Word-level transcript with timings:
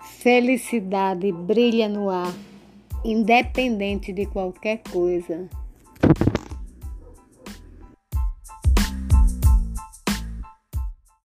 Felicidade 0.00 1.30
brilha 1.32 1.88
no 1.88 2.10
ar, 2.10 2.34
independente 3.04 4.12
de 4.12 4.26
qualquer 4.26 4.78
coisa. 4.90 5.48